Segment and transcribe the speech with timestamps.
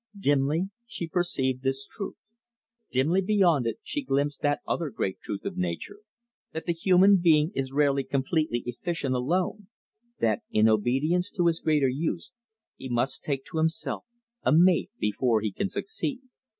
[0.17, 2.15] Dimly she perceived this truth.
[2.89, 5.99] Dimly beyond it she glimpsed that other great truth of nature,
[6.53, 9.67] that the human being is rarely completely efficient alone,
[10.19, 12.31] that in obedience to his greater use
[12.77, 14.03] he must take to himself
[14.41, 16.19] a mate before he can succeed.